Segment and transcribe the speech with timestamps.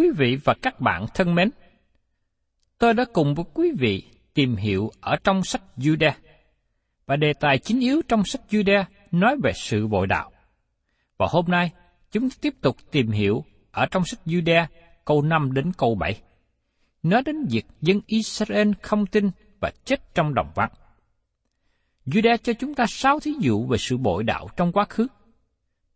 [0.00, 1.50] Quý vị và các bạn thân mến,
[2.78, 6.12] tôi đã cùng với quý vị tìm hiểu ở trong sách Judah,
[7.06, 10.32] và đề tài chính yếu trong sách Judah nói về sự bội đạo.
[11.18, 11.72] Và hôm nay,
[12.10, 14.66] chúng tiếp tục tìm hiểu ở trong sách Judah
[15.04, 16.20] câu 5 đến câu 7.
[17.02, 19.30] Nói đến việc dân Israel không tin
[19.60, 20.72] và chết trong đồng vắng.
[22.06, 25.06] Judah cho chúng ta sáu thí dụ về sự bội đạo trong quá khứ.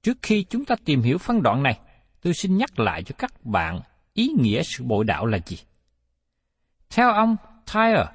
[0.03, 1.79] Trước khi chúng ta tìm hiểu phân đoạn này,
[2.23, 3.81] tôi xin nhắc lại cho các bạn
[4.15, 5.57] ý nghĩa sự bội đạo là gì.
[6.91, 7.37] Theo ông
[7.67, 8.07] Tyre,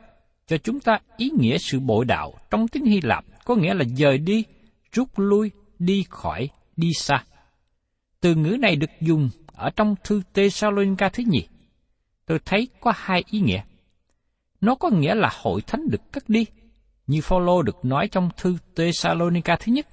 [0.48, 3.86] cho chúng ta ý nghĩa sự bội đạo trong tiếng Hy Lạp có nghĩa là
[3.96, 4.44] dời đi,
[4.92, 7.24] rút lui, đi khỏi, đi xa.
[8.22, 11.48] Từ ngữ này được dùng ở trong thư Thessalonica thứ nhì.
[12.26, 13.62] Tôi thấy có hai ý nghĩa.
[14.62, 16.46] Nó có nghĩa là hội thánh được cất đi,
[17.08, 19.88] như Phaolô được nói trong thư Thessalonica thứ nhất.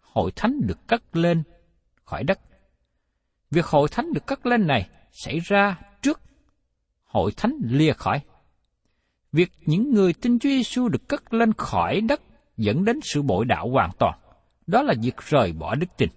[0.00, 1.42] Hội thánh được cất lên
[2.04, 2.40] khỏi đất.
[3.50, 6.20] Việc hội thánh được cất lên này xảy ra trước
[7.04, 8.20] hội thánh lìa khỏi.
[9.32, 12.20] Việc những người tin Chúa Giêsu được cất lên khỏi đất
[12.56, 14.18] dẫn đến sự bội đạo hoàn toàn.
[14.66, 16.08] Đó là việc rời bỏ đức tin.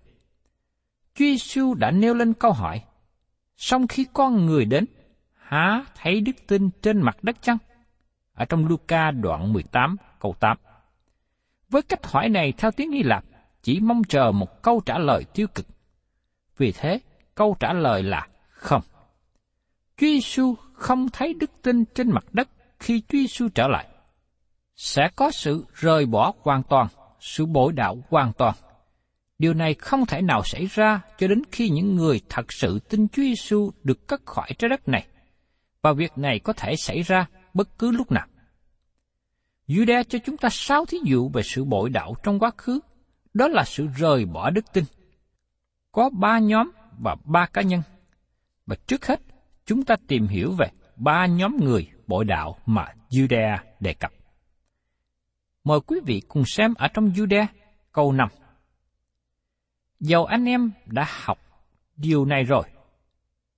[1.16, 2.84] Chúa Giêsu đã nêu lên câu hỏi:
[3.56, 4.86] Song khi con người đến,
[5.34, 7.58] há thấy đức tin trên mặt đất chăng?
[8.34, 10.58] Ở trong Luca đoạn 18 câu 8.
[11.70, 13.24] Với cách hỏi này theo tiếng Hy Lạp,
[13.62, 15.66] chỉ mong chờ một câu trả lời tiêu cực.
[16.58, 17.00] Vì thế,
[17.36, 18.82] câu trả lời là không.
[19.98, 23.88] Chúa Giêsu không thấy đức tin trên mặt đất khi Chúa Giêsu trở lại.
[24.76, 26.88] Sẽ có sự rời bỏ hoàn toàn,
[27.20, 28.56] sự bội đạo hoàn toàn.
[29.40, 33.08] Điều này không thể nào xảy ra cho đến khi những người thật sự tin
[33.08, 35.08] Chúa Giêsu được cất khỏi trái đất này.
[35.82, 38.28] Và việc này có thể xảy ra bất cứ lúc nào.
[39.68, 42.80] Giuđa cho chúng ta sáu thí dụ về sự bội đạo trong quá khứ,
[43.34, 44.84] đó là sự rời bỏ đức tin.
[45.92, 47.82] Có ba nhóm và ba cá nhân.
[48.68, 49.22] Và trước hết,
[49.66, 54.12] chúng ta tìm hiểu về ba nhóm người bội đạo mà Judea đề cập.
[55.64, 57.46] Mời quý vị cùng xem ở trong Judea
[57.92, 58.30] câu 5.
[60.00, 61.38] Dầu anh em đã học
[61.98, 62.64] điều này rồi,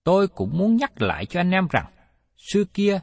[0.03, 1.85] tôi cũng muốn nhắc lại cho anh em rằng,
[2.37, 2.99] xưa kia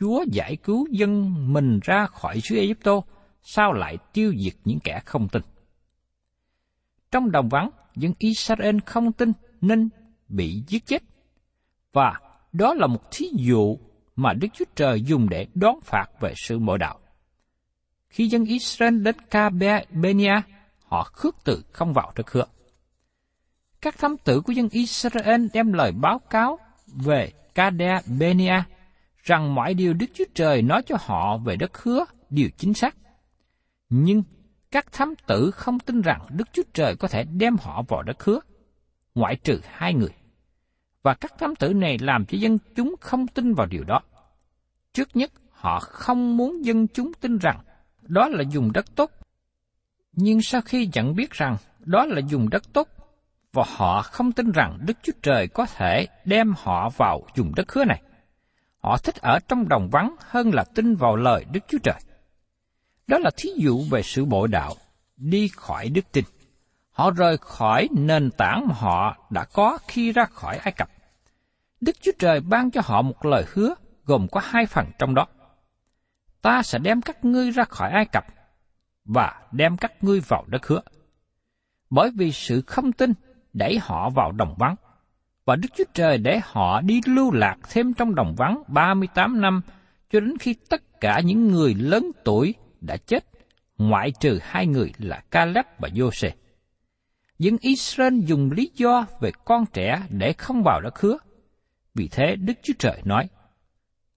[0.00, 3.04] Chúa giải cứu dân mình ra khỏi xứ Ai Tô,
[3.42, 5.42] sao lại tiêu diệt những kẻ không tin?
[7.10, 9.88] Trong đồng vắng, dân Israel không tin nên
[10.28, 11.02] bị giết chết.
[11.96, 12.20] Và
[12.52, 13.78] đó là một thí dụ
[14.16, 16.98] mà Đức Chúa Trời dùng để đón phạt về sự mộ đạo.
[18.08, 20.40] Khi dân Israel đến Kabenia,
[20.84, 22.44] họ khước từ không vào đất hứa.
[23.80, 28.62] Các thám tử của dân Israel đem lời báo cáo về Kadea Benia
[29.22, 32.96] rằng mọi điều Đức Chúa Trời nói cho họ về đất hứa đều chính xác.
[33.88, 34.22] Nhưng
[34.70, 38.24] các thám tử không tin rằng Đức Chúa Trời có thể đem họ vào đất
[38.24, 38.40] hứa,
[39.14, 40.25] ngoại trừ hai người.
[41.06, 44.00] Và các thám tử này làm cho dân chúng không tin vào điều đó.
[44.92, 47.60] Trước nhất, họ không muốn dân chúng tin rằng
[48.02, 49.10] đó là dùng đất tốt.
[50.12, 52.88] Nhưng sau khi nhận biết rằng đó là dùng đất tốt,
[53.52, 57.72] và họ không tin rằng Đức Chúa Trời có thể đem họ vào dùng đất
[57.72, 58.02] hứa này.
[58.78, 62.00] Họ thích ở trong đồng vắng hơn là tin vào lời Đức Chúa Trời.
[63.06, 64.74] Đó là thí dụ về sự bội đạo,
[65.16, 66.24] đi khỏi đức tin.
[66.90, 70.88] Họ rời khỏi nền tảng mà họ đã có khi ra khỏi Ai Cập.
[71.86, 73.74] Đức Chúa Trời ban cho họ một lời hứa
[74.04, 75.26] gồm có hai phần trong đó.
[76.42, 78.24] Ta sẽ đem các ngươi ra khỏi Ai Cập
[79.04, 80.80] và đem các ngươi vào đất hứa.
[81.90, 83.12] Bởi vì sự không tin
[83.52, 84.74] đẩy họ vào đồng vắng,
[85.44, 89.60] và Đức Chúa Trời để họ đi lưu lạc thêm trong đồng vắng 38 năm
[90.10, 93.24] cho đến khi tất cả những người lớn tuổi đã chết,
[93.78, 96.30] ngoại trừ hai người là Caleb và Jose.
[97.38, 101.18] Dân Israel dùng lý do về con trẻ để không vào đất hứa.
[101.96, 103.28] Vì thế Đức Chúa Trời nói,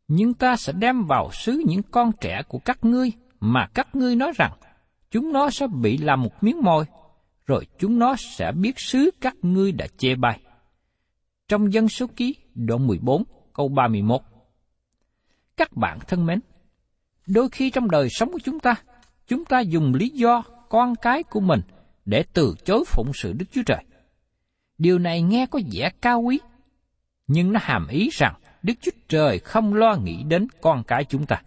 [0.08, 4.16] Nhưng ta sẽ đem vào xứ những con trẻ của các ngươi mà các ngươi
[4.16, 4.52] nói rằng,
[5.12, 6.86] chúng nó sẽ bị làm một miếng môi,
[7.46, 10.40] rồi chúng nó sẽ biết xứ các ngươi đã chê bai.
[11.48, 13.24] Trong dân số ký đoạn 14
[13.54, 14.22] câu 31
[15.58, 16.40] Các bạn thân mến,
[17.28, 18.76] đôi khi trong đời sống của chúng ta,
[19.28, 21.62] chúng ta dùng lý do con cái của mình
[22.06, 23.84] để từ chối phụng sự Đức Chúa Trời.
[24.78, 26.40] Điều này nghe có vẻ cao quý,
[27.30, 28.34] nhưng nó hàm ý rằng
[28.64, 31.42] Đức Chúa Trời không lo nghĩ đến con cái chúng ta.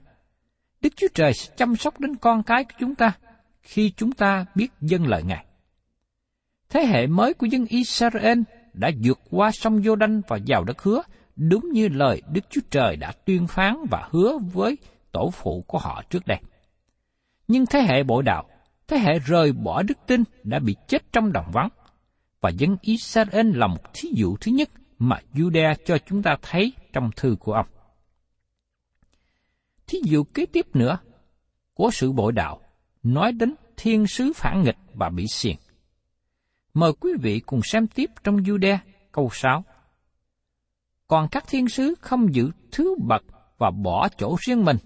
[0.81, 3.13] Đức Chúa Trời sẽ chăm sóc đến con cái của chúng ta
[3.63, 5.45] khi chúng ta biết dân lời Ngài.
[6.69, 8.41] Thế hệ mới của dân Israel
[8.73, 11.03] đã vượt qua sông giô đanh và vào đất hứa,
[11.37, 14.79] đúng như lời Đức Chúa Trời đã tuyên phán và hứa với
[15.13, 16.39] tổ phụ của họ trước đây.
[17.49, 18.49] Nhưng thế hệ bội đạo,
[18.89, 21.69] thế hệ rời bỏ đức tin đã bị chết trong đồng vắng,
[22.41, 24.69] và dân Israel là một thí dụ thứ nhất
[25.03, 27.67] mà Juda cho chúng ta thấy trong thư của ông.
[29.87, 30.99] Thí dụ kế tiếp nữa
[31.75, 32.61] của sự bội đạo
[33.03, 35.57] nói đến thiên sứ phản nghịch và bị xiềng.
[36.75, 38.79] Mời quý vị cùng xem tiếp trong Jude
[39.13, 39.65] câu 6.
[41.07, 43.23] Còn các thiên sứ không giữ thứ bậc
[43.59, 44.77] và bỏ chỗ riêng mình,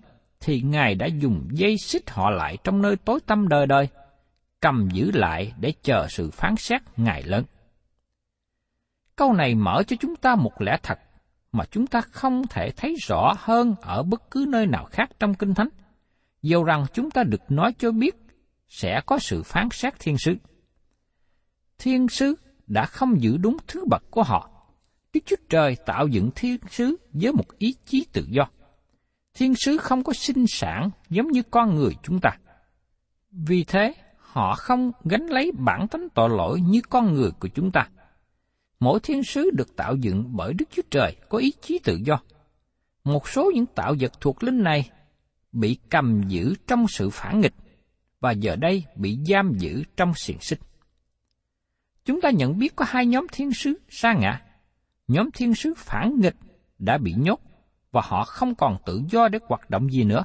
[0.40, 3.88] thì Ngài đã dùng dây xích họ lại trong nơi tối tăm đời đời,
[4.60, 7.44] cầm giữ lại để chờ sự phán xét Ngài lớn.
[9.16, 10.98] Câu này mở cho chúng ta một lẽ thật
[11.52, 15.34] mà chúng ta không thể thấy rõ hơn ở bất cứ nơi nào khác trong
[15.34, 15.68] Kinh Thánh,
[16.42, 18.16] dù rằng chúng ta được nói cho biết
[18.68, 20.34] sẽ có sự phán xét thiên sứ
[21.78, 22.34] thiên sứ
[22.66, 24.50] đã không giữ đúng thứ bậc của họ.
[25.12, 28.48] Đức Chúa Trời tạo dựng thiên sứ với một ý chí tự do.
[29.34, 32.30] Thiên sứ không có sinh sản giống như con người chúng ta.
[33.30, 37.72] Vì thế, họ không gánh lấy bản tính tội lỗi như con người của chúng
[37.72, 37.88] ta.
[38.80, 42.20] Mỗi thiên sứ được tạo dựng bởi Đức Chúa Trời, có ý chí tự do.
[43.04, 44.90] Một số những tạo vật thuộc linh này
[45.52, 47.54] bị cầm giữ trong sự phản nghịch
[48.20, 50.60] và giờ đây bị giam giữ trong xiềng xích
[52.06, 54.40] chúng ta nhận biết có hai nhóm thiên sứ sa ngã.
[55.08, 56.36] Nhóm thiên sứ phản nghịch
[56.78, 57.40] đã bị nhốt
[57.92, 60.24] và họ không còn tự do để hoạt động gì nữa.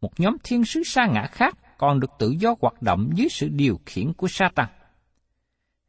[0.00, 3.48] Một nhóm thiên sứ sa ngã khác còn được tự do hoạt động dưới sự
[3.48, 4.68] điều khiển của Satan.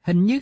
[0.02, 0.40] Hình như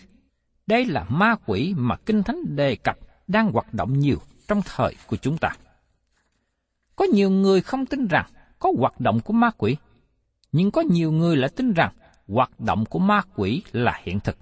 [0.68, 2.98] đây là ma quỷ mà Kinh Thánh đề cập
[3.28, 5.50] đang hoạt động nhiều trong thời của chúng ta.
[6.96, 8.26] Có nhiều người không tin rằng
[8.60, 9.78] có hoạt động của ma quỷ,
[10.52, 11.94] nhưng có nhiều người lại tin rằng
[12.28, 14.38] hoạt động của ma quỷ là hiện thực.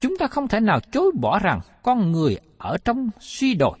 [0.00, 3.78] Chúng ta không thể nào chối bỏ rằng con người ở trong suy đồi.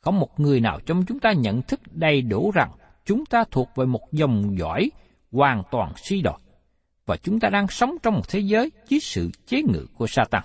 [0.00, 2.70] Không một người nào trong chúng ta nhận thức đầy đủ rằng
[3.04, 4.90] chúng ta thuộc về một dòng dõi
[5.32, 6.38] hoàn toàn suy đồi,
[7.06, 10.42] và chúng ta đang sống trong một thế giới dưới sự chế ngự của Satan.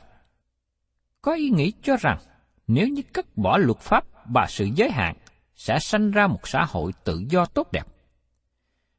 [1.21, 2.17] Có ý nghĩ cho rằng
[2.67, 5.15] nếu như cất bỏ luật pháp và sự giới hạn
[5.55, 7.87] sẽ sanh ra một xã hội tự do tốt đẹp.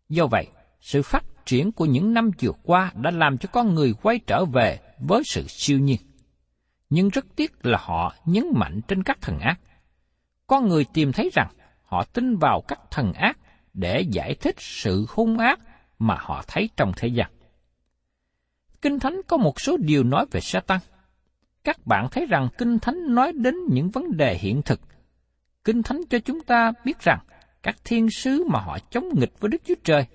[0.09, 0.47] Do vậy,
[0.81, 4.45] sự phát triển của những năm vừa qua đã làm cho con người quay trở
[4.45, 6.01] về với sự siêu nhiên.
[6.91, 9.61] Nhưng rất tiếc là họ nhấn mạnh trên các thần ác.
[10.47, 11.49] Con người tìm thấy rằng
[11.83, 13.39] họ tin vào các thần ác
[13.75, 15.61] để giải thích sự hung ác
[15.99, 17.31] mà họ thấy trong thế gian.
[18.83, 20.79] Kinh Thánh có một số điều nói về Satan.
[21.65, 24.81] Các bạn thấy rằng Kinh Thánh nói đến những vấn đề hiện thực.
[25.65, 27.19] Kinh Thánh cho chúng ta biết rằng
[27.63, 30.07] các thiên sứ mà họ chống nghịch với Đức Chúa Trời,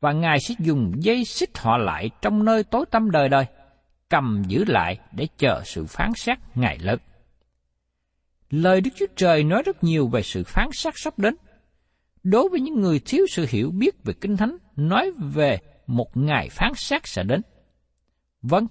[0.00, 3.44] và Ngài sẽ dùng dây xích họ lại trong nơi tối tăm đời đời
[4.10, 6.98] cầm giữ lại để chờ sự phán xét ngày lớn.
[8.50, 11.36] lời Đức Chúa Trời nói rất nhiều về sự phán xét sắp đến.
[12.22, 16.48] Đối với những người thiếu sự hiểu biết về Kinh Thánh, nói về một ngày
[16.50, 17.42] phán xét sẽ đến.
[18.42, 18.66] Vâng,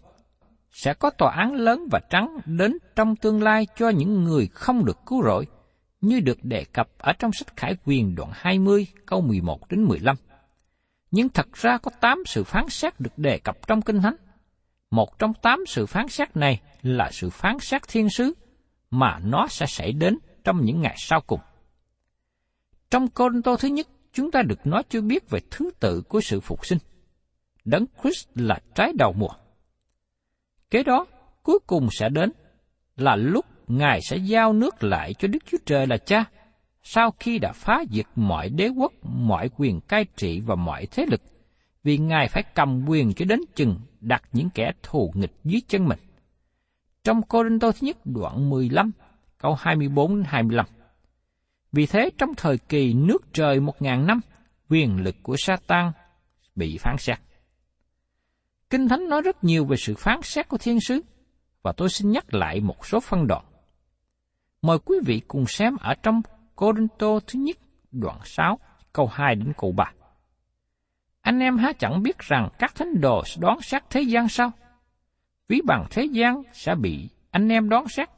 [0.72, 4.86] sẽ có tòa án lớn và trắng đến trong tương lai cho những người không
[4.86, 5.48] được cứu rỗi,
[6.02, 10.16] như được đề cập ở trong sách Khải Quyền đoạn 20 câu 11 đến 15.
[11.12, 14.16] Nhưng thật ra có tám sự phán xét được đề cập trong Kinh Thánh.
[14.92, 18.34] Một trong tám sự phán xét này là sự phán xét thiên sứ,
[18.92, 21.40] mà nó sẽ xảy đến trong những ngày sau cùng.
[22.90, 26.22] Trong Côn Tô thứ nhất, chúng ta được nói cho biết về thứ tự của
[26.22, 26.78] sự phục sinh.
[27.66, 29.34] Đấng Christ là trái đầu mùa.
[30.72, 31.06] Kế đó,
[31.44, 32.32] cuối cùng sẽ đến
[32.96, 36.26] là lúc Ngài sẽ giao nước lại cho Đức Chúa Trời là cha,
[36.84, 41.06] sau khi đã phá diệt mọi đế quốc, mọi quyền cai trị và mọi thế
[41.12, 41.22] lực,
[41.84, 45.86] vì Ngài phải cầm quyền cho đến chừng đặt những kẻ thù nghịch dưới chân
[45.86, 46.00] mình.
[47.04, 48.92] Trong Cô Đinh Tô thứ nhất đoạn 15,
[49.38, 50.64] câu 24-25.
[51.72, 54.22] Vì thế trong thời kỳ nước trời một ngàn năm,
[54.70, 55.92] quyền lực của Satan
[56.56, 57.18] bị phán xét.
[58.70, 61.02] Kinh Thánh nói rất nhiều về sự phán xét của thiên sứ,
[61.62, 63.46] và tôi xin nhắc lại một số phân đoạn.
[64.62, 66.22] Mời quý vị cùng xem ở trong
[66.56, 67.58] Cô Đinh Tô thứ nhất,
[67.92, 68.60] đoạn 6,
[68.94, 69.92] câu 2 đến câu 3.
[71.22, 74.52] Anh em há chẳng biết rằng các thánh đồ sẽ đoán xét thế gian sao?
[75.48, 78.10] Ví bằng thế gian sẽ bị anh em đoán xét,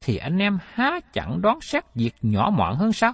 [0.00, 3.12] thì anh em há chẳng đoán xét việc nhỏ mọn hơn sao?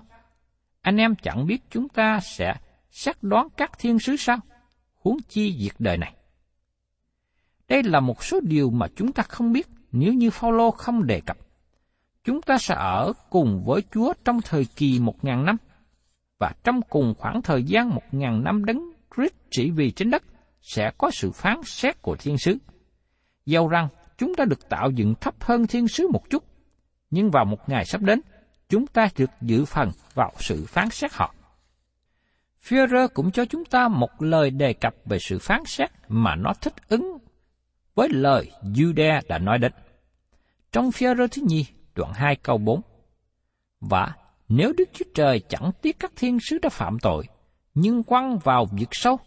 [0.81, 2.55] Anh em chẳng biết chúng ta sẽ
[2.91, 4.39] xét đoán các thiên sứ sao?
[5.01, 6.15] Huống chi việc đời này.
[7.73, 11.21] Đây là một số điều mà chúng ta không biết nếu như Phaolô không đề
[11.21, 11.37] cập.
[12.25, 15.57] Chúng ta sẽ ở cùng với Chúa trong thời kỳ một ngàn năm,
[16.39, 20.23] và trong cùng khoảng thời gian một ngàn năm đấng Christ chỉ vì trên đất
[20.61, 22.57] sẽ có sự phán xét của thiên sứ.
[23.47, 23.89] Dầu rằng
[24.19, 26.45] chúng ta được tạo dựng thấp hơn thiên sứ một chút,
[27.11, 28.21] nhưng vào một ngày sắp đến,
[28.69, 31.35] chúng ta được dự phần vào sự phán xét họ.
[32.65, 36.53] Führer cũng cho chúng ta một lời đề cập về sự phán xét mà nó
[36.61, 37.19] thích ứng
[37.95, 39.73] với lời Jude đã nói đến.
[40.73, 42.81] Trong Führer thứ nhì, đoạn 2 câu 4.
[43.81, 44.13] Và
[44.49, 47.25] nếu Đức Chúa Trời chẳng tiếc các thiên sứ đã phạm tội,
[47.75, 49.19] nhưng quăng vào vực sâu,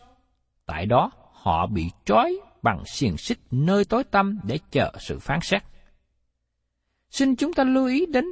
[0.65, 5.39] tại đó họ bị trói bằng xiềng xích nơi tối tăm để chờ sự phán
[5.41, 5.63] xét.
[7.10, 8.25] Xin chúng ta lưu ý đến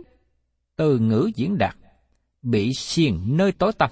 [0.76, 1.76] từ ngữ diễn đạt
[2.42, 3.90] bị xiềng nơi tối tăm,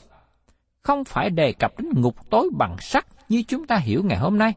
[0.81, 4.37] không phải đề cập đến ngục tối bằng sắt như chúng ta hiểu ngày hôm
[4.37, 4.53] nay,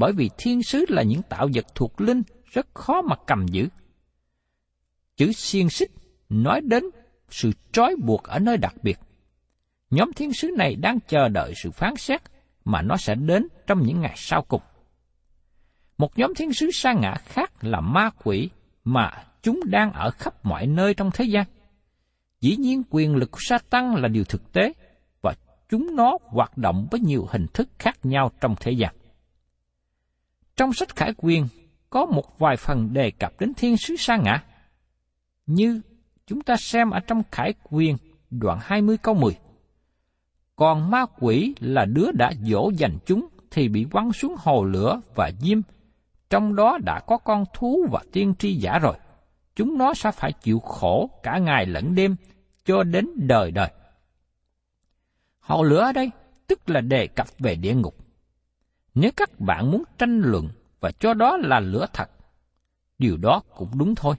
[0.00, 3.68] bởi vì thiên sứ là những tạo vật thuộc linh, rất khó mà cầm giữ.
[5.16, 5.90] Chữ xiên xích
[6.28, 6.84] nói đến
[7.30, 8.98] sự trói buộc ở nơi đặc biệt.
[9.90, 12.20] Nhóm thiên sứ này đang chờ đợi sự phán xét
[12.64, 14.62] mà nó sẽ đến trong những ngày sau cùng.
[15.98, 18.50] Một nhóm thiên sứ sa ngã khác là ma quỷ
[18.84, 19.10] mà
[19.42, 21.46] chúng đang ở khắp mọi nơi trong thế gian.
[22.40, 24.72] Dĩ nhiên quyền lực của Satan là điều thực tế
[25.22, 25.34] và
[25.68, 28.94] chúng nó hoạt động với nhiều hình thức khác nhau trong thế gian.
[30.60, 31.48] Trong sách Khải Quyền
[31.90, 34.44] có một vài phần đề cập đến thiên sứ sa ngã.
[35.46, 35.80] Như
[36.26, 37.96] chúng ta xem ở trong Khải Quyền
[38.30, 39.38] đoạn 20 câu 10.
[40.56, 45.00] Còn ma quỷ là đứa đã dỗ dành chúng thì bị quăng xuống hồ lửa
[45.14, 45.60] và diêm,
[46.30, 48.94] trong đó đã có con thú và tiên tri giả rồi.
[49.56, 52.16] Chúng nó sẽ phải chịu khổ cả ngày lẫn đêm
[52.64, 53.70] cho đến đời đời.
[55.40, 56.10] Hồ lửa ở đây
[56.46, 57.99] tức là đề cập về địa ngục.
[58.94, 60.48] Nếu các bạn muốn tranh luận
[60.80, 62.10] và cho đó là lửa thật,
[62.98, 64.14] điều đó cũng đúng thôi.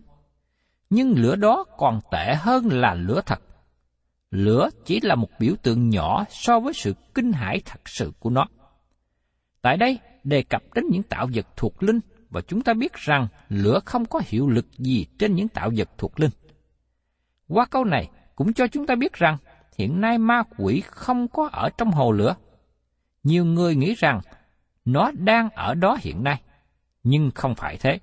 [0.89, 3.41] Nhưng lửa đó còn tệ hơn là lửa thật.
[4.31, 8.29] Lửa chỉ là một biểu tượng nhỏ so với sự kinh hãi thật sự của
[8.29, 8.47] nó.
[9.61, 11.99] Tại đây, đề cập đến những tạo vật thuộc linh
[12.29, 15.89] và chúng ta biết rằng lửa không có hiệu lực gì trên những tạo vật
[15.97, 16.31] thuộc linh.
[17.47, 19.37] Qua câu này cũng cho chúng ta biết rằng
[19.77, 22.35] hiện nay ma quỷ không có ở trong hồ lửa.
[23.23, 24.21] Nhiều người nghĩ rằng
[24.85, 26.41] nó đang ở đó hiện nay,
[27.03, 27.99] nhưng không phải thế.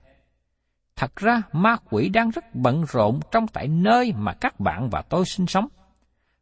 [0.97, 5.03] Thật ra ma quỷ đang rất bận rộn trong tại nơi mà các bạn và
[5.03, 5.69] tôi sinh sống.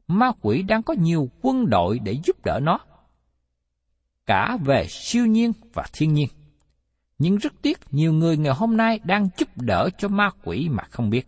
[0.08, 2.78] Ma quỷ đang có nhiều quân đội để giúp đỡ nó,
[4.26, 6.28] cả về siêu nhiên và thiên nhiên.
[7.18, 10.82] Nhưng rất tiếc nhiều người ngày hôm nay đang giúp đỡ cho ma quỷ mà
[10.90, 11.26] không biết.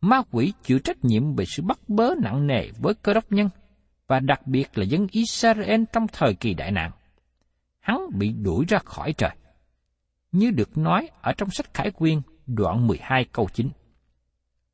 [0.00, 3.48] Ma quỷ chịu trách nhiệm về sự bắt bớ nặng nề với cơ đốc nhân,
[4.06, 6.90] và đặc biệt là dân Israel trong thời kỳ đại nạn
[7.88, 9.30] hắn bị đuổi ra khỏi trời.
[10.32, 13.70] Như được nói ở trong sách Khải Quyên đoạn 12 câu 9.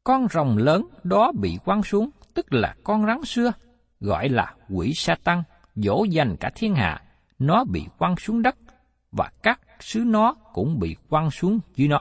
[0.04, 3.52] Con rồng lớn đó bị quăng xuống, tức là con rắn xưa,
[4.00, 5.42] gọi là quỷ sa tăng,
[5.74, 7.02] dỗ dành cả thiên hạ,
[7.38, 8.56] nó bị quăng xuống đất,
[9.12, 12.00] và các sứ nó cũng bị quăng xuống dưới nó.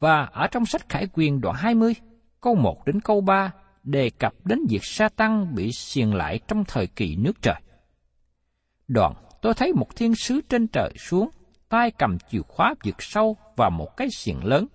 [0.00, 1.94] Và ở trong sách Khải Quyền đoạn 20,
[2.40, 3.52] câu 1 đến câu 3
[3.82, 7.60] đề cập đến việc sa tăng bị xiềng lại trong thời kỳ nước trời.
[8.92, 11.30] Đoạn, tôi thấy một thiên sứ trên trời xuống,
[11.68, 14.66] tay cầm chìa khóa vượt sâu và một cái xiềng lớn.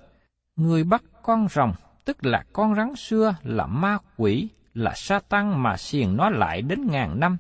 [0.56, 1.74] Người bắt con rồng,
[2.06, 6.62] tức là con rắn xưa, là ma quỷ, là sa tăng mà xiềng nó lại
[6.62, 7.38] đến ngàn năm.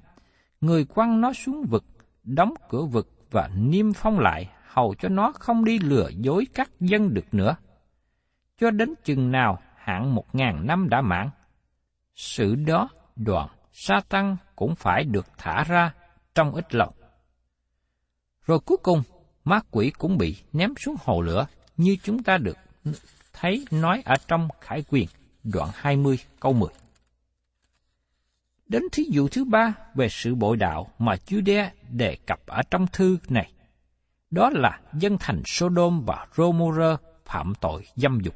[0.62, 1.84] Người quăng nó xuống vực,
[2.24, 6.70] đóng cửa vực và niêm phong lại, hầu cho nó không đi lừa dối các
[6.80, 7.56] dân được nữa.
[8.60, 11.30] Cho đến chừng nào hạn một ngàn năm đã mãn,
[12.16, 15.94] sự đó đoạn sa tăng cũng phải được thả ra
[16.38, 16.94] trong ít lâu.
[18.46, 19.04] Rồi cuối cùng,
[19.44, 22.58] ma quỷ cũng bị ném xuống hồ lửa như chúng ta được
[23.34, 25.08] thấy nói ở trong Khải Quyền,
[25.44, 26.70] đoạn 20 câu 10.
[28.68, 32.88] Đến thí dụ thứ ba về sự bội đạo mà Judea đề cập ở trong
[32.88, 33.52] thư này,
[34.32, 38.36] đó là dân thành Sodom và Gomorrah phạm tội dâm dục.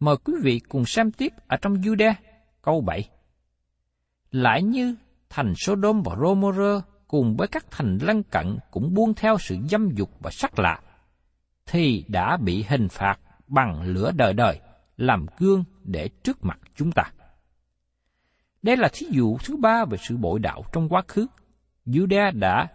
[0.00, 2.14] Mời quý vị cùng xem tiếp ở trong Judea
[2.62, 3.08] câu 7.
[4.30, 4.96] Lại như
[5.30, 9.90] thành Sodom và Gomorrah cùng với các thành lân cận cũng buông theo sự dâm
[9.94, 10.80] dục và sắc lạ,
[11.66, 13.16] thì đã bị hình phạt
[13.46, 14.60] bằng lửa đời đời,
[14.96, 17.02] làm gương để trước mặt chúng ta.
[18.62, 21.26] Đây là thí dụ thứ ba về sự bội đạo trong quá khứ.
[21.86, 22.68] Judea đã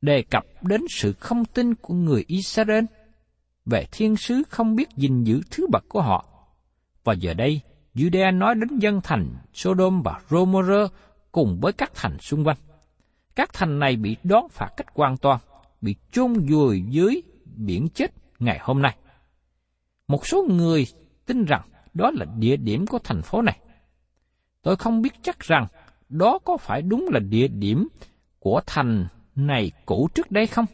[0.00, 2.84] đề cập đến sự không tin của người Israel
[3.66, 6.26] về thiên sứ không biết gìn giữ thứ bậc của họ.
[7.04, 7.60] Và giờ đây,
[7.94, 10.92] Judea nói đến dân thành Sodom và Gomorrah
[11.32, 12.56] cùng với các thành xung quanh.
[13.34, 15.40] Các thành này bị đón phạt cách hoàn toàn,
[15.80, 17.22] bị chôn vùi dưới
[17.56, 18.96] biển chết ngày hôm nay.
[20.08, 20.86] Một số người
[21.26, 21.62] tin rằng
[21.94, 23.58] đó là địa điểm của thành phố này.
[24.62, 25.66] Tôi không biết chắc rằng
[26.08, 27.88] đó có phải đúng là địa điểm
[28.38, 30.66] của thành này cũ trước đây không?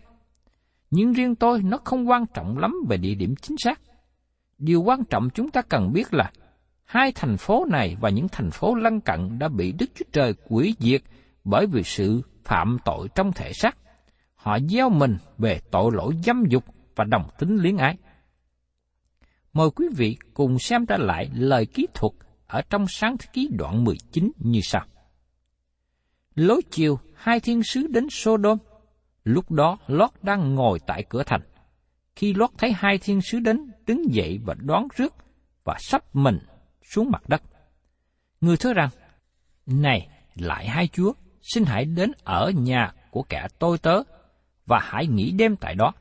[0.90, 3.80] Nhưng riêng tôi nó không quan trọng lắm về địa điểm chính xác.
[4.58, 6.32] Điều quan trọng chúng ta cần biết là
[6.84, 10.34] hai thành phố này và những thành phố lân cận đã bị Đức Chúa Trời
[10.48, 11.02] quỷ diệt
[11.44, 13.78] bởi vì sự phạm tội trong thể xác.
[14.34, 16.64] Họ gieo mình về tội lỗi dâm dục
[16.96, 17.96] và đồng tính liên ái.
[19.52, 22.12] Mời quý vị cùng xem trở lại lời kỹ thuật
[22.46, 24.86] ở trong sáng thế ký đoạn 19 như sau.
[26.34, 28.58] Lối chiều, hai thiên sứ đến Sodom.
[29.24, 31.42] Lúc đó Lót đang ngồi tại cửa thành.
[32.16, 35.14] Khi Lót thấy hai thiên sứ đến, đứng dậy và đoán rước
[35.64, 36.38] và sắp mình
[36.82, 37.42] xuống mặt đất.
[38.40, 38.88] Người thưa rằng,
[39.66, 41.12] Này, lại hai chúa,
[41.52, 44.02] xin hãy đến ở nhà của kẻ tôi tớ,
[44.66, 45.92] và hãy nghỉ đêm tại đó.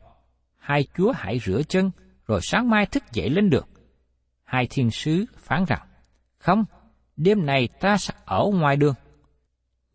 [0.58, 1.92] Hai chúa hãy rửa chân,
[2.28, 3.68] rồi sáng mai thức dậy lên được.
[4.44, 5.88] Hai thiên sứ phán rằng,
[6.38, 6.66] Không,
[7.18, 8.96] đêm này ta sẽ ở ngoài đường.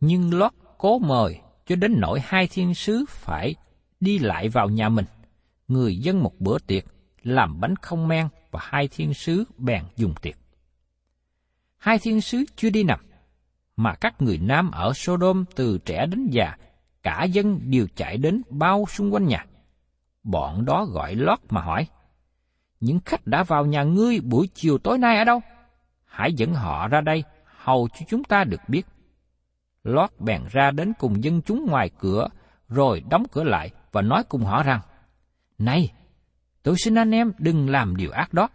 [0.00, 3.54] Nhưng Lót cố mời cho đến nỗi hai thiên sứ phải
[4.00, 5.06] đi lại vào nhà mình.
[5.68, 6.84] Người dân một bữa tiệc,
[7.22, 10.36] làm bánh không men và hai thiên sứ bèn dùng tiệc
[11.82, 13.00] hai thiên sứ chưa đi nằm,
[13.76, 16.56] mà các người nam ở Sodom từ trẻ đến già,
[17.02, 19.46] cả dân đều chạy đến bao xung quanh nhà.
[20.22, 21.86] Bọn đó gọi Lót mà hỏi,
[22.80, 25.40] những khách đã vào nhà ngươi buổi chiều tối nay ở đâu?
[26.04, 28.86] Hãy dẫn họ ra đây, hầu cho chúng ta được biết.
[29.84, 32.28] Lót bèn ra đến cùng dân chúng ngoài cửa,
[32.68, 34.80] rồi đóng cửa lại và nói cùng họ rằng,
[35.58, 35.92] Này,
[36.62, 38.48] tôi xin anh em đừng làm điều ác đó.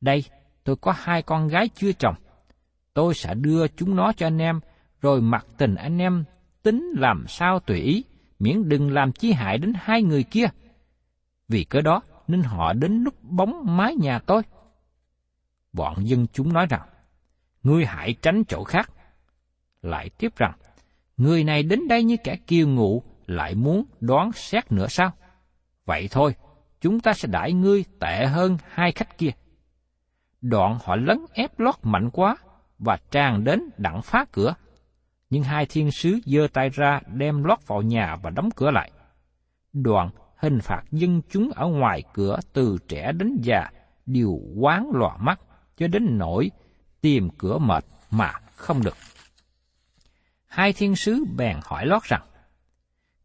[0.00, 0.24] Đây,
[0.64, 2.14] tôi có hai con gái chưa chồng.
[2.94, 4.60] Tôi sẽ đưa chúng nó cho anh em,
[5.00, 6.24] rồi mặc tình anh em
[6.62, 8.04] tính làm sao tùy ý,
[8.38, 10.46] miễn đừng làm chi hại đến hai người kia.
[11.48, 14.42] Vì cớ đó nên họ đến lúc bóng mái nhà tôi.
[15.72, 16.88] Bọn dân chúng nói rằng,
[17.62, 18.90] ngươi hãy tránh chỗ khác.
[19.82, 20.52] Lại tiếp rằng,
[21.16, 25.12] người này đến đây như kẻ kiêu ngụ, lại muốn đoán xét nữa sao?
[25.84, 26.34] Vậy thôi,
[26.80, 29.30] chúng ta sẽ đãi ngươi tệ hơn hai khách kia
[30.42, 32.36] đoạn họ lấn ép lót mạnh quá
[32.84, 34.54] và tràn đến đặng phá cửa.
[35.30, 38.90] Nhưng hai thiên sứ giơ tay ra đem lót vào nhà và đóng cửa lại.
[39.72, 43.70] Đoạn hình phạt dân chúng ở ngoài cửa từ trẻ đến già
[44.06, 45.40] đều quán lòa mắt
[45.76, 46.50] cho đến nỗi
[47.00, 48.96] tìm cửa mệt mà không được.
[50.46, 52.22] Hai thiên sứ bèn hỏi lót rằng,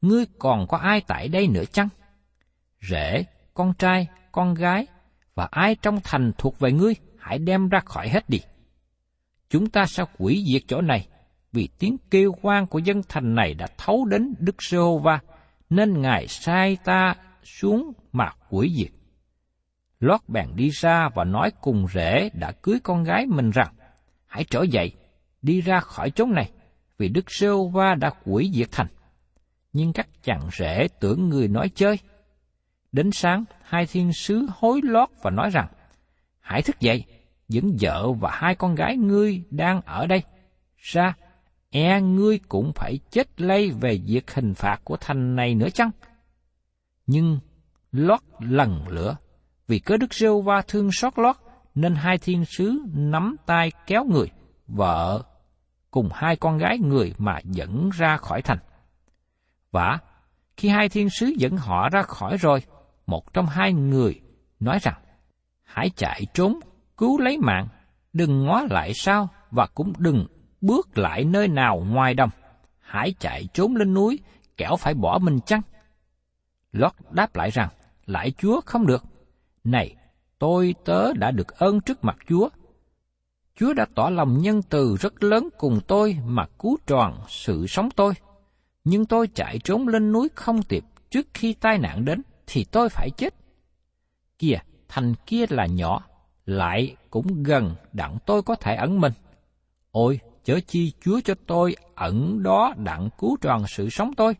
[0.02, 1.90] Ngươi còn có ai tại đây nữa chăng?
[2.82, 4.88] Rể, con trai, con gái,
[5.36, 6.94] và ai trong thành thuộc về ngươi?
[7.20, 8.40] hãy đem ra khỏi hết đi.
[9.50, 11.08] Chúng ta sẽ quỷ diệt chỗ này,
[11.52, 15.20] vì tiếng kêu quan của dân thành này đã thấu đến Đức Giê-hô-va,
[15.70, 18.92] nên Ngài sai ta xuống mà quỷ diệt.
[20.00, 23.74] Lót bèn đi ra và nói cùng rể đã cưới con gái mình rằng,
[24.26, 24.92] hãy trở dậy,
[25.42, 26.52] đi ra khỏi chốn này,
[26.98, 28.88] vì Đức Giê-hô-va đã quỷ diệt thành.
[29.74, 32.00] Nhưng các chàng rể tưởng người nói chơi.
[32.92, 35.68] Đến sáng, hai thiên sứ hối lót và nói rằng,
[36.40, 37.04] Hãy thức dậy,
[37.48, 40.24] dẫn vợ và hai con gái ngươi đang ở đây.
[40.78, 41.14] Ra,
[41.70, 45.92] e ngươi cũng phải chết lây về việc hình phạt của thành này nữa chăng?
[47.08, 47.40] Nhưng
[47.92, 49.18] Lót lần lửa,
[49.68, 51.36] vì cớ Đức Rêu Va thương xót Lót,
[51.76, 54.32] nên hai thiên sứ nắm tay kéo người,
[54.68, 55.24] vợ
[55.92, 58.58] cùng hai con gái người mà dẫn ra khỏi thành.
[59.72, 60.00] Và
[60.58, 62.60] khi hai thiên sứ dẫn họ ra khỏi rồi,
[63.06, 64.22] một trong hai người
[64.60, 65.02] nói rằng,
[65.64, 66.60] hãy chạy trốn,
[66.98, 67.68] cứu lấy mạng,
[68.14, 70.28] đừng ngó lại sau và cũng đừng
[70.62, 72.30] bước lại nơi nào ngoài đồng.
[72.80, 74.20] Hãy chạy trốn lên núi,
[74.58, 75.62] kẻo phải bỏ mình chăng?
[76.72, 77.70] Lót đáp lại rằng,
[78.06, 79.04] lại Chúa không được.
[79.64, 79.96] Này,
[80.40, 82.50] tôi tớ đã được ơn trước mặt Chúa.
[83.56, 87.90] Chúa đã tỏ lòng nhân từ rất lớn cùng tôi mà cứu tròn sự sống
[87.96, 88.14] tôi.
[88.84, 92.90] Nhưng tôi chạy trốn lên núi không kịp trước khi tai nạn đến thì tôi
[92.90, 93.34] phải chết.
[94.40, 96.07] Kìa, thành kia là nhỏ,
[96.48, 99.14] lại cũng gần đặng tôi có thể ẩn mình.
[99.92, 104.36] Ôi, chớ chi Chúa cho tôi ẩn đó đặng cứu tròn sự sống tôi.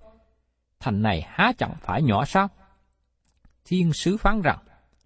[0.80, 2.48] Thành này há chẳng phải nhỏ sao?
[3.66, 4.60] Thiên sứ phán rằng,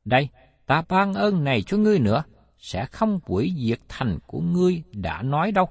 [0.06, 0.30] đây,
[0.66, 2.24] ta ban ơn này cho ngươi nữa,
[2.58, 5.70] sẽ không quỷ diệt thành của ngươi đã nói đâu.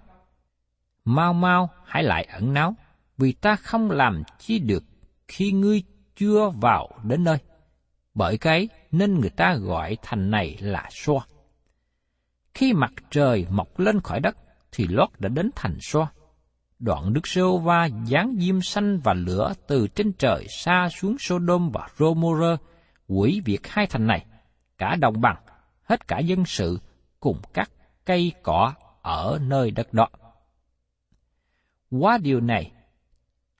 [1.05, 2.75] Mau mau hãy lại ẩn náu,
[3.19, 4.85] vì ta không làm chi được
[5.29, 5.83] khi ngươi
[6.17, 7.39] chưa vào đến nơi.
[8.15, 11.27] Bởi cái nên người ta gọi thành này là soa
[12.55, 14.37] Khi mặt trời mọc lên khỏi đất,
[14.73, 16.13] thì Lót đã đến thành soa
[16.81, 21.71] Đoạn Đức Sô Va giáng diêm xanh và lửa từ trên trời xa xuống Sodom
[21.71, 22.61] và Gomorrah,
[23.09, 24.27] quỷ việc hai thành này,
[24.79, 25.37] cả đồng bằng,
[25.83, 26.81] hết cả dân sự,
[27.21, 27.71] cùng các
[28.05, 30.09] cây cỏ ở nơi đất đó.
[31.91, 32.73] Qua điều này,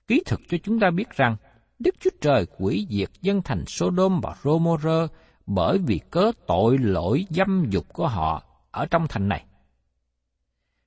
[0.07, 1.35] ký thực cho chúng ta biết rằng
[1.83, 5.11] Đức Chúa Trời quỷ diệt dân thành Sodom và Gomorrah
[5.45, 9.45] bởi vì cớ tội lỗi dâm dục của họ ở trong thành này.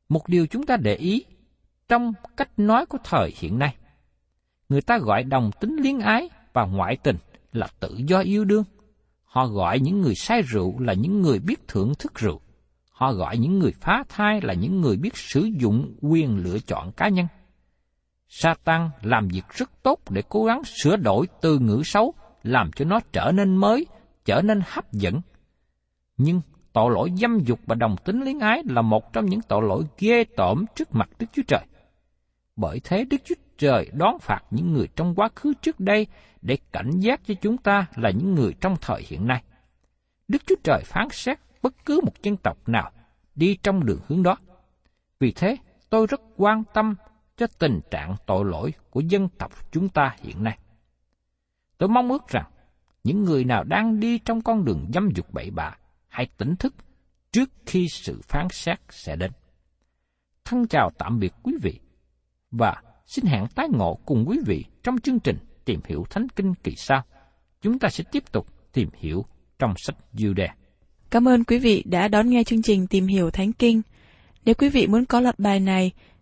[0.09, 1.24] Một điều chúng ta để ý
[1.88, 3.76] trong cách nói của thời hiện nay.
[4.68, 7.16] Người ta gọi đồng tính liên ái và ngoại tình
[7.52, 8.64] là tự do yêu đương.
[9.24, 12.40] Họ gọi những người say rượu là những người biết thưởng thức rượu.
[12.90, 16.92] Họ gọi những người phá thai là những người biết sử dụng quyền lựa chọn
[16.92, 17.26] cá nhân.
[18.29, 22.85] Satan làm việc rất tốt để cố gắng sửa đổi từ ngữ xấu, làm cho
[22.85, 23.87] nó trở nên mới,
[24.25, 25.21] trở nên hấp dẫn.
[26.17, 26.41] Nhưng
[26.73, 29.85] tội lỗi dâm dục và đồng tính luyến ái là một trong những tội lỗi
[29.99, 31.65] ghê tởm trước mặt Đức Chúa Trời.
[32.57, 36.07] Bởi thế Đức Chúa Trời đón phạt những người trong quá khứ trước đây
[36.43, 39.43] để cảnh giác cho chúng ta là những người trong thời hiện nay.
[40.29, 42.91] Đức Chúa Trời phán xét bất cứ một dân tộc nào
[43.35, 44.37] đi trong đường hướng đó.
[45.21, 45.57] Vì thế,
[45.91, 46.95] tôi rất quan tâm
[47.37, 50.59] cho tình trạng tội lỗi của dân tộc chúng ta hiện nay.
[51.79, 52.51] Tôi mong ước rằng
[53.05, 55.77] những người nào đang đi trong con đường dâm dục bậy bạ
[56.09, 56.75] hãy tỉnh thức
[57.33, 59.31] trước khi sự phán xét sẽ đến.
[60.44, 61.81] Thân chào tạm biệt quý vị
[62.51, 66.55] và xin hẹn tái ngộ cùng quý vị trong chương trình tìm hiểu Thánh Kinh
[66.55, 67.03] kỳ sau.
[67.61, 69.25] Chúng ta sẽ tiếp tục tìm hiểu
[69.59, 70.49] trong sách Jude.
[71.11, 73.83] Cảm ơn quý vị đã đón nghe chương trình Tìm hiểu Thánh Kinh.
[74.44, 75.92] Nếu quý vị muốn có loạt bài này,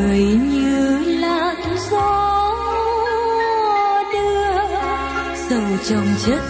[0.00, 1.56] Người như lạc
[1.90, 2.52] gió
[4.12, 4.52] đưa
[5.48, 6.40] dầu trong chất,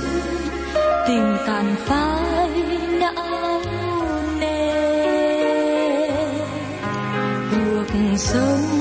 [1.08, 2.48] tình tàn phai
[3.00, 3.62] não
[4.40, 4.90] nề.
[7.50, 7.86] Buộc
[8.16, 8.79] sống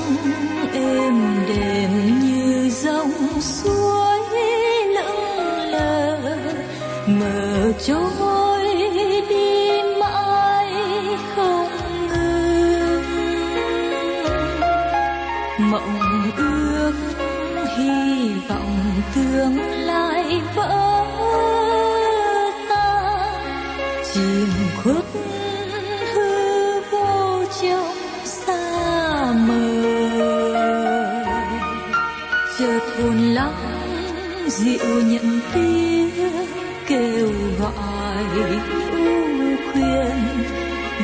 [38.91, 40.11] u khuyên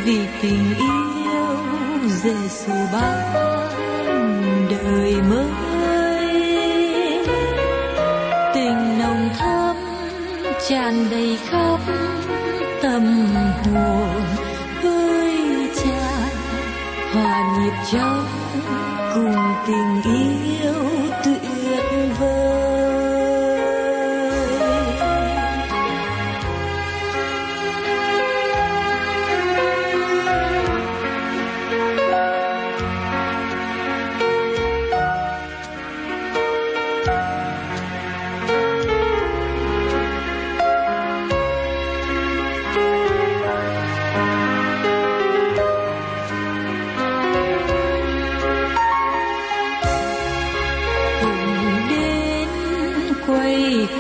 [0.04, 1.58] vì tình yêu
[2.24, 3.34] Giêsu ban
[4.70, 5.46] đời mới
[8.54, 9.76] tình nồng thắm
[10.70, 11.80] tràn đầy khắp
[12.82, 13.28] tâm
[13.64, 14.22] hồn
[14.84, 16.30] với cha
[17.14, 18.26] hòa nhịp trong
[19.14, 19.36] cùng
[19.68, 20.65] tình yêu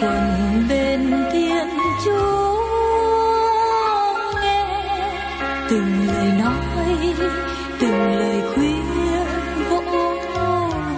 [0.01, 1.67] quần bên thiên
[2.05, 2.55] chúa
[4.41, 4.63] nghe.
[5.69, 7.13] Từng lời nói,
[7.79, 8.85] từng lời khuyên
[9.69, 9.81] vỗ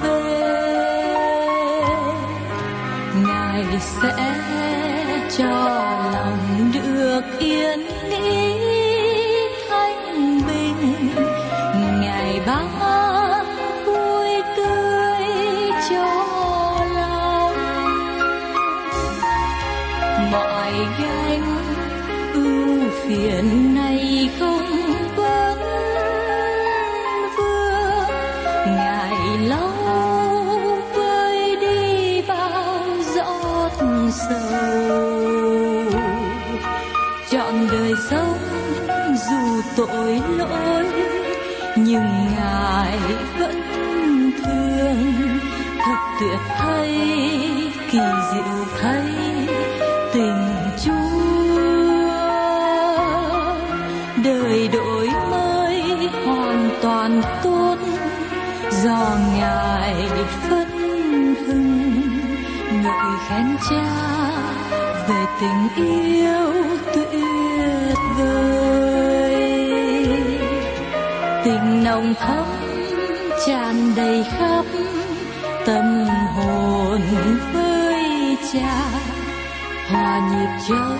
[0.04, 0.22] về.
[3.26, 4.36] Ngài sẽ
[5.38, 5.52] cho
[6.14, 7.87] lòng được yên
[23.08, 24.66] ưu phiền này không
[25.16, 25.58] vấn
[27.38, 28.08] vương
[28.66, 29.70] ngài lâu
[30.96, 33.72] vơi đi bao giọt
[34.12, 35.92] sầu.
[37.30, 38.38] Chọn đời sống
[39.30, 40.86] dù tội lỗi,
[41.76, 43.00] nhưng ngài
[43.40, 43.62] vẫn
[44.44, 45.40] thương.
[45.86, 46.90] Thật tuyệt thay
[47.92, 48.00] kỳ
[48.34, 49.27] diệu thấy
[63.38, 63.86] ngợi cha,
[65.08, 66.54] về tình yêu
[66.94, 69.36] tuyệt vời.
[71.46, 72.46] Tình nồng thắm
[73.48, 74.66] tràn đầy khắp
[75.66, 77.02] tâm hồn
[77.54, 78.90] với cha.
[79.92, 80.97] Hòa nhịp trong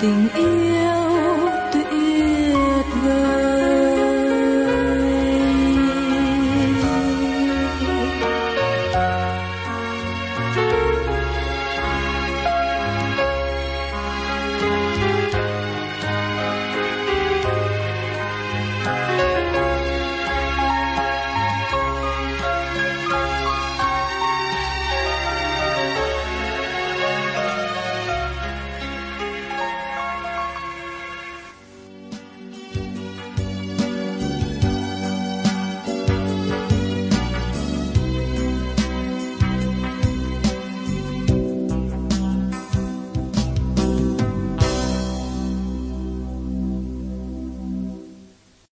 [0.00, 0.77] 听音乐